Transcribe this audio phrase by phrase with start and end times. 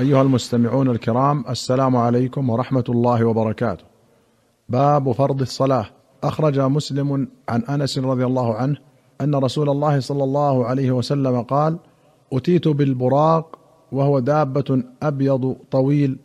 [0.00, 3.84] أيها المستمعون الكرام السلام عليكم ورحمة الله وبركاته.
[4.68, 5.86] باب فرض الصلاة
[6.24, 8.76] أخرج مسلم عن أنس رضي الله عنه
[9.20, 11.78] أن رسول الله صلى الله عليه وسلم قال:
[12.32, 13.58] أتيت بالبراق
[13.92, 16.18] وهو دابة أبيض طويل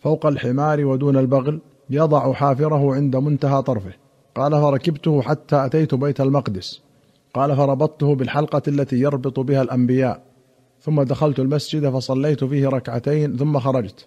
[0.00, 1.60] فوق الحمار ودون البغل
[1.90, 3.92] يضع حافره عند منتهى طرفه.
[4.34, 6.82] قال فركبته حتى أتيت بيت المقدس.
[7.34, 10.22] قال فربطته بالحلقة التي يربط بها الأنبياء
[10.84, 14.06] ثم دخلت المسجد فصليت فيه ركعتين ثم خرجت.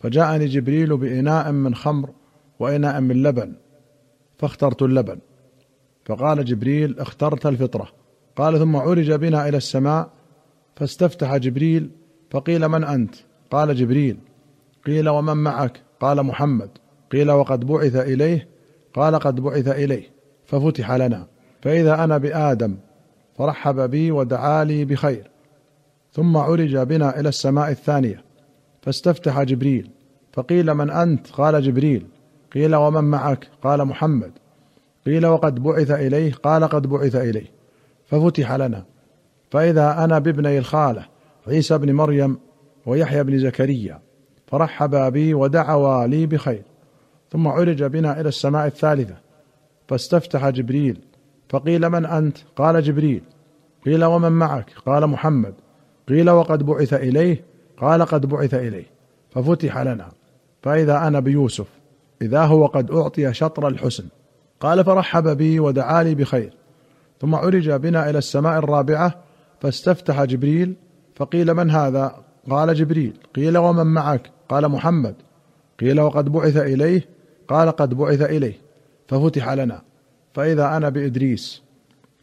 [0.00, 2.10] فجاءني جبريل بإناء من خمر
[2.58, 3.52] وإناء من لبن
[4.38, 5.18] فاخترت اللبن.
[6.04, 7.88] فقال جبريل اخترت الفطرة.
[8.36, 10.10] قال ثم عرج بنا إلى السماء
[10.76, 11.90] فاستفتح جبريل
[12.30, 13.14] فقيل من أنت؟
[13.50, 14.18] قال جبريل
[14.86, 16.70] قيل ومن معك؟ قال محمد
[17.12, 18.48] قيل وقد بعث إليه؟
[18.94, 20.10] قال قد بعث إليه.
[20.46, 21.26] ففتح لنا.
[21.62, 22.76] فإذا أنا بآدم
[23.38, 25.33] فرحب بي ودعا لي بخير.
[26.14, 28.24] ثم عرج بنا إلى السماء الثانية
[28.82, 29.90] فاستفتح جبريل
[30.32, 32.06] فقيل من أنت؟ قال جبريل
[32.52, 34.32] قيل ومن معك؟ قال محمد
[35.06, 37.46] قيل وقد بعث إليه؟ قال قد بعث إليه.
[38.06, 38.84] ففتح لنا
[39.50, 41.06] فإذا أنا بابني الخالة
[41.46, 42.38] عيسى بن مريم
[42.86, 44.00] ويحيى بن زكريا
[44.46, 46.62] فرحبا بي ودعوا لي بخير.
[47.30, 49.16] ثم عرج بنا إلى السماء الثالثة
[49.88, 51.00] فاستفتح جبريل
[51.48, 53.22] فقيل من أنت؟ قال جبريل
[53.84, 55.54] قيل ومن معك؟ قال محمد
[56.08, 57.44] قيل وقد بعث إليه
[57.78, 58.86] قال قد بعث إليه
[59.30, 60.08] ففتح لنا.
[60.62, 61.66] فإذا أنا بيوسف
[62.22, 64.04] إذا هو قد أعطي شطر الحسن.
[64.60, 66.54] قال فرحب بي ودعا لي بخير.
[67.20, 69.14] ثم عرج بنا إلى السماء الرابعة
[69.60, 70.74] فاستفتح جبريل
[71.14, 72.16] فقيل من هذا؟
[72.50, 73.18] قال جبريل.
[73.34, 75.14] قيل ومن معك؟ قال محمد.
[75.80, 77.08] قيل وقد بعث إليه
[77.48, 78.54] قال قد بعث إليه
[79.08, 79.82] ففتح لنا.
[80.34, 81.62] فإذا أنا بإدريس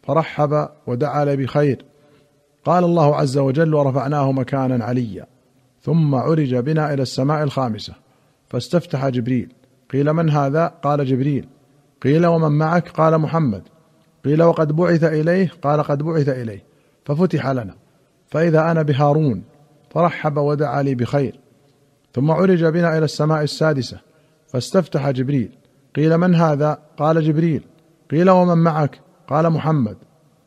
[0.02, 1.84] فرحب ودعا لي بخير.
[2.64, 5.26] قال الله عز وجل ورفعناه مكانا عليا.
[5.82, 7.94] ثم عرج بنا إلى السماء الخامسة.
[8.48, 9.52] فاستفتح جبريل.
[9.90, 11.48] قيل من هذا؟ قال جبريل.
[12.02, 13.62] قيل ومن معك؟ قال محمد.
[14.24, 16.62] قيل وقد بعث إليه؟ قال قد بعث إليه.
[17.04, 17.74] ففتح لنا.
[18.26, 19.42] فإذا أنا بهارون
[19.90, 21.40] فرحب ودعا لي بخير.
[22.14, 24.00] ثم عرج بنا إلى السماء السادسة.
[24.46, 25.52] فاستفتح جبريل.
[25.96, 27.64] قيل من هذا؟ قال جبريل.
[28.10, 29.96] قيل ومن معك؟ قال محمد.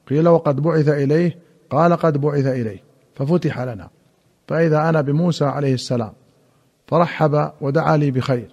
[0.10, 2.84] قيل وقد بعث إليه؟ قال قد بعث اليه
[3.16, 3.90] ففتح لنا.
[4.48, 6.14] فإذا أنا بموسى عليه السلام
[6.88, 8.52] فرحب ودعا لي بخير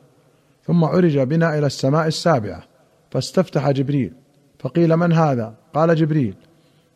[0.67, 2.63] ثم عرج بنا إلى السماء السابعة
[3.11, 4.13] فاستفتح جبريل
[4.59, 6.35] فقيل من هذا؟ قال جبريل.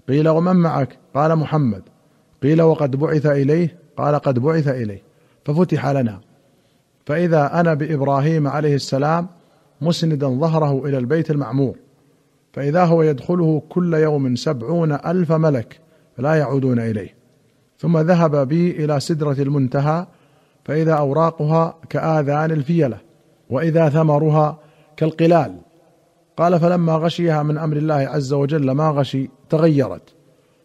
[0.09, 1.83] قيل ومن معك؟ قال محمد.
[2.43, 5.03] قيل وقد بعث إليه؟ قال قد بعث إليه
[5.45, 6.21] ففتح لنا.
[7.07, 9.29] فإذا أنا بإبراهيم عليه السلام
[9.81, 11.77] مسندا ظهره إلى البيت المعمور
[12.53, 15.81] فإذا هو يدخله كل يوم سبعون ألف ملك
[16.17, 17.15] فلا يعودون إليه.
[17.79, 20.07] ثم ذهب بي إلى سدرة المنتهى
[20.65, 22.99] فإذا أوراقها كآذان الفيلة
[23.51, 24.59] وإذا ثمرها
[24.97, 25.57] كالقلال.
[26.37, 30.15] قال فلما غشيها من أمر الله عز وجل ما غشي تغيرت.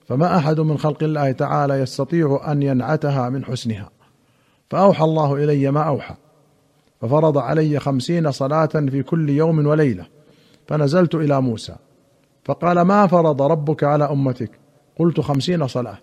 [0.07, 3.89] فما أحد من خلق الله تعالى يستطيع أن ينعتها من حسنها.
[4.69, 6.16] فأوحى الله إلي ما أوحى.
[7.01, 10.06] ففرض علي خمسين صلاة في كل يوم وليلة
[10.68, 11.75] فنزلت إلى موسى.
[12.45, 14.61] فقال ما فرض ربك على أمتك؟
[15.00, 15.97] قلت خمسين صلاة.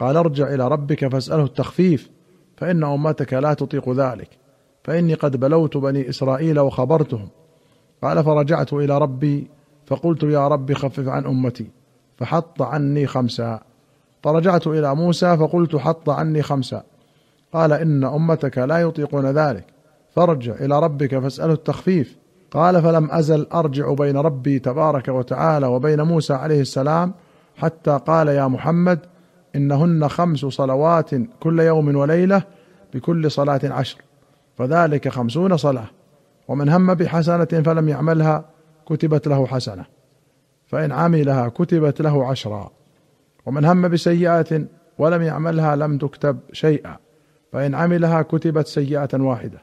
[0.00, 2.10] قال ارجع إلى ربك فاسأله التخفيف
[2.56, 4.28] فإن أمتك لا تطيق ذلك
[4.84, 7.28] فإني قد بلوت بني إسرائيل وخبرتهم.
[8.02, 9.48] قال فرجعت إلى ربي
[9.86, 11.66] فقلت يا رب خفف عن أمتي
[12.16, 13.60] فحط عني خمسا
[14.22, 16.82] فرجعت إلى موسى فقلت حط عني خمسا
[17.52, 19.64] قال إن أمتك لا يطيقون ذلك
[20.10, 22.16] فارجع إلى ربك فاسأله التخفيف.
[22.50, 27.14] قال فلم أزل أرجع بين ربي تبارك وتعالى وبين موسى عليه السلام
[27.56, 28.98] حتى قال يا محمد
[29.56, 32.42] إنهن خمس صلوات كل يوم وليلة
[32.94, 34.02] بكل صلاة عشر
[34.58, 35.86] فذلك خمسون صلاة
[36.48, 38.44] ومن هم بحسنة فلم يعملها
[38.86, 39.84] كتبت له حسنة
[40.66, 42.70] فإن عملها كتبت له عشرا
[43.46, 44.64] ومن هم بسيئة
[44.98, 46.96] ولم يعملها لم تكتب شيئا
[47.52, 49.62] فإن عملها كتبت سيئة واحدة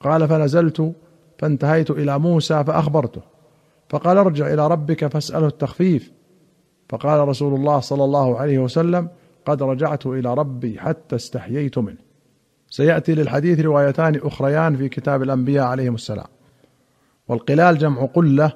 [0.00, 0.92] قال فنزلت
[1.38, 3.22] فانتهيت إلى موسى فأخبرته
[3.88, 6.12] فقال ارجع إلى ربك فاسأله التخفيف
[6.90, 9.08] فقال رسول الله صلى الله عليه وسلم
[9.46, 11.98] قد رجعت إلى ربي حتى استحييت منه.
[12.70, 16.26] سيأتي للحديث روايتان أخريان في كتاب الأنبياء عليهم السلام.
[17.28, 18.52] والقلال جمع قلة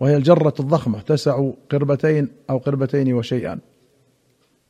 [0.00, 3.58] وهي الجرة الضخمة تسع قربتين أو قربتين وشيئا.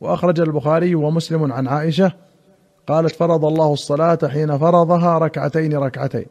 [0.01, 2.13] وأخرج البخاري ومسلم عن عائشة
[2.87, 6.27] قالت فرض الله الصلاة حين فرضها ركعتين ركعتين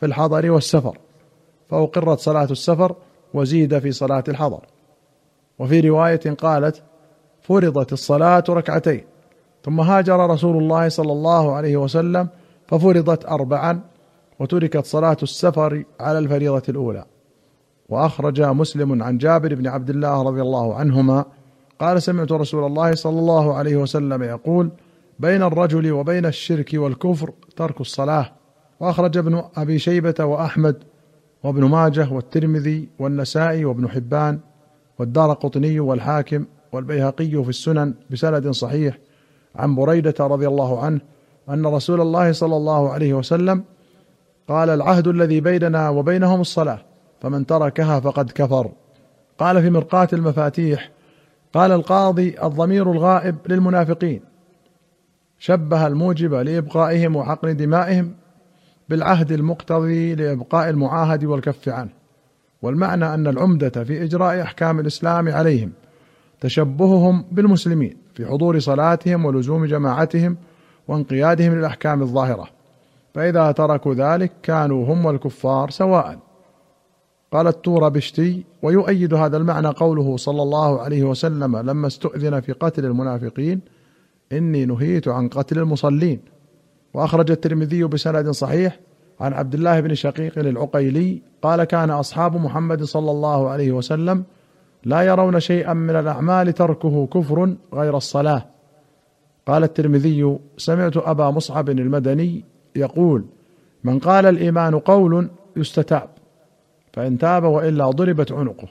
[0.00, 0.98] في الحضر والسفر
[1.68, 2.96] فأقرت صلاة السفر
[3.34, 4.73] وزيد في صلاة الحضر.
[5.58, 6.82] وفي رواية قالت
[7.40, 9.04] فرضت الصلاة ركعتين
[9.64, 12.28] ثم هاجر رسول الله صلى الله عليه وسلم
[12.66, 13.80] ففرضت اربعا
[14.40, 17.04] وتركت صلاة السفر على الفريضة الأولى.
[17.88, 21.24] وأخرج مسلم عن جابر بن عبد الله رضي الله عنهما
[21.78, 24.70] قال سمعت رسول الله صلى الله عليه وسلم يقول
[25.18, 28.32] بين الرجل وبين الشرك والكفر ترك الصلاة.
[28.80, 30.76] وأخرج ابن أبي شيبة وأحمد
[31.44, 34.40] وابن ماجه والترمذي والنسائي وابن حبان
[34.98, 38.98] والدار قطني والحاكم والبيهقي في السنن بسند صحيح
[39.56, 41.00] عن بريدة رضي الله عنه
[41.48, 43.64] أن رسول الله صلى الله عليه وسلم
[44.48, 46.78] قال العهد الذي بيننا وبينهم الصلاة
[47.20, 48.70] فمن تركها فقد كفر.
[49.38, 50.90] قال في مرقاة المفاتيح
[51.54, 54.20] قال القاضي الضمير الغائب للمنافقين
[55.38, 58.14] شبه الموجب لإبقائهم وحقن دمائهم
[58.88, 62.03] بالعهد المقتضي لإبقاء المعاهد والكف عنه.
[62.64, 65.72] والمعنى أن العمدة في إجراء أحكام الإسلام عليهم
[66.40, 70.36] تشبههم بالمسلمين في حضور صلاتهم ولزوم جماعتهم
[70.88, 72.48] وانقيادهم للأحكام الظاهرة.
[73.14, 76.18] فإذا تركوا ذلك كانوا هم والكفار سواء.
[77.32, 82.84] قال التور بشتي ويؤيد هذا المعنى قوله صلى الله عليه وسلم لما استؤذن في قتل
[82.84, 83.60] المنافقين
[84.32, 86.20] إني نهيت عن قتل المصلين.
[86.94, 88.78] وأخرج الترمذي بسند صحيح
[89.20, 94.24] عن عبد الله بن شقيق العقيلي قال كان أصحاب محمد صلى الله عليه وسلم
[94.84, 98.46] لا يرون شيئا من الأعمال تركه كفر غير الصلاة.
[99.46, 102.44] قال الترمذي سمعت أبا مصعب المدني
[102.76, 103.24] يقول
[103.84, 106.08] من قال الإيمان قول يستتاب
[106.92, 108.68] فإن تاب وإلا ضربت عنقه.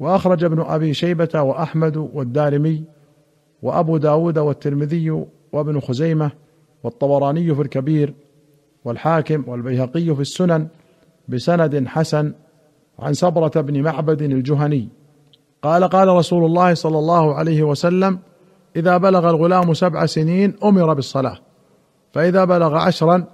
[0.00, 2.84] وأخرج ابن أبي شيبة وأحمد والدارمي
[3.62, 6.30] وأبو داود والترمذي وابن خزيمة
[6.84, 8.14] والطبراني في الكبير
[8.86, 10.68] والحاكم والبيهقي في السنن
[11.28, 12.32] بسند حسن
[12.98, 14.88] عن سبرة بن معبد الجهني.
[15.62, 18.18] قال قال رسول الله صلى الله عليه وسلم
[18.76, 21.38] إذا بلغ الغلام سبع سنين أمر بالصلاة
[22.12, 23.24] فإذا بلغ عشرا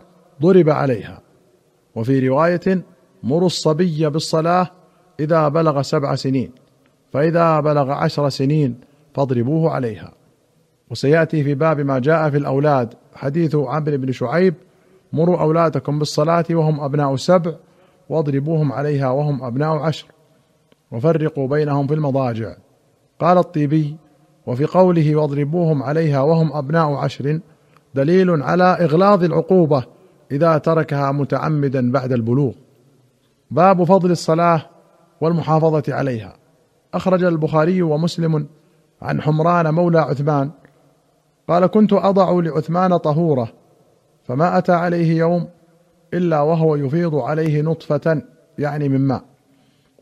[0.42, 1.20] ضرب عليها.
[1.94, 2.84] وفي رواية
[3.22, 4.70] مروا الصبي بالصلاة
[5.20, 6.50] إذا بلغ سبع سنين
[7.12, 8.80] فإذا بلغ عشر سنين
[9.14, 10.12] فاضربوه عليها.
[10.90, 14.54] وسيأتي في باب ما جاء في الأولاد حديث عمرو بن شعيب
[15.12, 17.54] مروا أولادكم بالصلاة وهم أبناء سبع
[18.08, 20.06] واضربوهم عليها وهم أبناء عشر
[20.90, 22.56] وفرقوا بينهم في المضاجع.
[23.20, 23.96] قال الطيبي
[24.46, 27.40] وفي قوله واضربوهم عليها وهم أبناء عشر
[27.94, 29.84] دليل على إغلاظ العقوبة
[30.32, 32.52] إذا تركها متعمدا بعد البلوغ.
[33.50, 34.62] باب فضل الصلاة
[35.20, 36.36] والمحافظة عليها.
[36.94, 38.46] أخرج البخاري ومسلم
[39.02, 40.50] عن حمران مولى عثمان
[41.48, 43.61] قال كنت أضع لعثمان طهورة
[44.24, 45.48] فما أتى عليه يوم
[46.14, 48.22] إلا وهو يفيض عليه نطفة
[48.58, 49.22] يعني من ماء.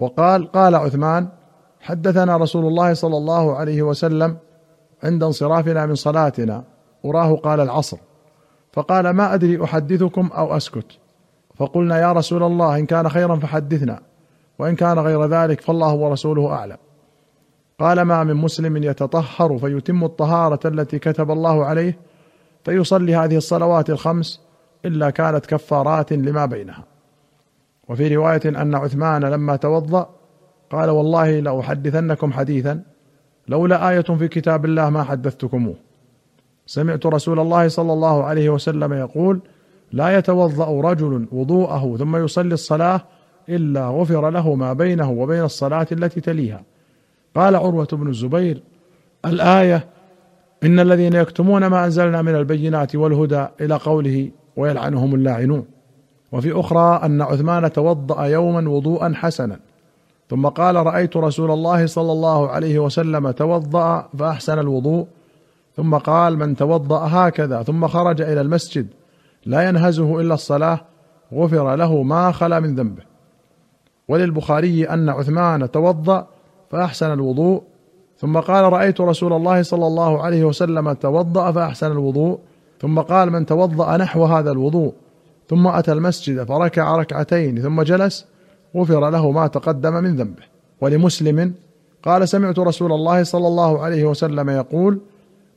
[0.00, 1.28] وقال قال عثمان
[1.80, 4.36] حدثنا رسول الله صلى الله عليه وسلم
[5.02, 6.64] عند انصرافنا من صلاتنا
[7.04, 7.98] أراه قال العصر.
[8.72, 10.98] فقال ما أدري أحدثكم أو أسكت.
[11.54, 14.00] فقلنا يا رسول الله إن كان خيرا فحدثنا
[14.58, 16.76] وإن كان غير ذلك فالله ورسوله أعلم.
[17.78, 21.98] قال ما من مسلم يتطهر فيتم الطهارة التي كتب الله عليه
[22.64, 24.40] فيصلي هذه الصلوات الخمس
[24.84, 26.84] إلا كانت كفارات لما بينها.
[27.88, 30.10] وفي رواية أن عثمان لما توضأ
[30.70, 32.82] قال والله لأحدثنكم حديثا
[33.48, 35.74] لولا آية في كتاب الله ما حدثتكموه.
[36.66, 39.40] سمعت رسول الله صلى الله عليه وسلم يقول
[39.92, 43.00] لا يتوضأ رجل وضوءه ثم يصلي الصلاة
[43.48, 46.62] إلا غفر له ما بينه وبين الصلاة التي تليها.
[47.34, 48.62] قال عروة بن الزبير
[49.24, 49.86] الآية
[50.64, 55.64] إن الذين يكتمون ما أنزلنا من البينات والهدى إلى قوله ويلعنهم اللاعنون.
[56.32, 59.58] وفي أخرى أن عثمان توضأ يوما وضوءا حسنا.
[60.30, 65.06] ثم قال رأيت رسول الله صلى الله عليه وسلم توضأ فأحسن الوضوء.
[65.76, 67.62] ثم قال من توضأ هكذا.
[67.62, 68.86] ثم خرج إلى المسجد.
[69.46, 70.80] لا ينهزه إلا الصلاة.
[71.34, 73.02] غفر له ما خلا من ذنبه.
[74.08, 76.26] وللبخاري أن عثمان توضأ
[76.70, 77.62] فأحسن الوضوء.
[78.20, 82.38] ثم قال رأيت رسول الله صلى الله عليه وسلم توضأ فأحسن الوضوء.
[82.80, 84.92] ثم قال من توضأ نحو هذا الوضوء.
[85.48, 88.26] ثم أتى المسجد فركع ركعتين ثم جلس
[88.76, 90.42] غفر له ما تقدم من ذنبه.
[90.80, 91.54] ولمسلم
[92.02, 95.00] قال سمعت رسول الله صلى الله عليه وسلم يقول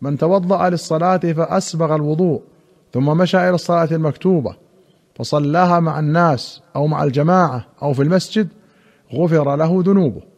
[0.02, 2.42] من توضأ للصلاة فأسبغ الوضوء
[2.94, 4.56] ثم مشى إلى الصلاة المكتوبة
[5.16, 8.48] فصلاها مع الناس أو مع الجماعة أو في المسجد
[9.14, 10.33] غفر له ذنوبه.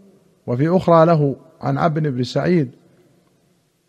[0.47, 2.71] وفي أخرى له عن عبد بن سعيد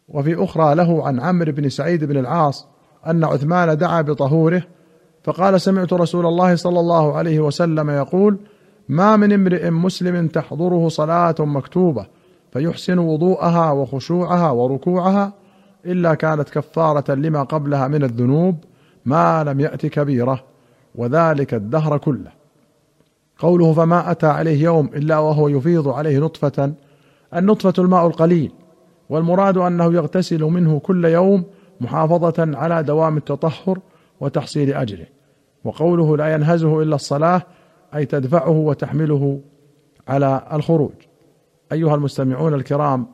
[0.09, 2.67] وفي أخرى له عن عمرو بن سعيد بن العاص
[3.07, 4.63] أن عثمان دعا بطهوره
[5.25, 8.39] فقال سمعت رسول الله صلى الله عليه وسلم يقول
[8.89, 12.07] ما من امرئ مسلم تحضره صلاة مكتوبة
[12.53, 15.33] فيحسن وضوءها وخشوعها وركوعها
[15.87, 18.65] إلا كانت كفارة لما قبلها من الذنوب
[19.05, 20.45] ما لم يأت كبيرة
[20.95, 22.33] وذلك الدهر كله.
[23.38, 26.73] قوله فما أتى عليه يوم إلا وهو يفيض عليه نطفة
[27.35, 28.52] النطفة الماء القليل
[29.11, 31.45] والمراد أنه يغتسل منه كل يوم
[31.81, 33.78] محافظة على دوام التطهر
[34.21, 35.07] وتحصيل اجره
[35.64, 37.43] وقوله لا ينهزه إلا الصلاة
[37.95, 39.40] أي تدفعه وتحمله
[40.09, 40.93] على الخروج.
[41.73, 43.07] أيها المستمعون الكرام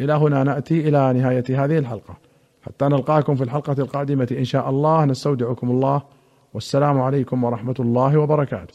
[0.00, 2.16] إلى هنا نأتي إلى نهاية هذه الحلقة.
[2.62, 6.02] حتى نلقاكم في الحلقة القادمة إن شاء الله نستودعكم الله
[6.54, 8.72] والسلام عليكم ورحمة الله وبركاته.